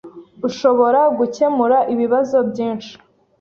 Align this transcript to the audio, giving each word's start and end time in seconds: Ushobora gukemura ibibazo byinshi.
Ushobora 0.47 1.01
gukemura 1.17 1.77
ibibazo 1.93 2.37
byinshi. 2.49 2.93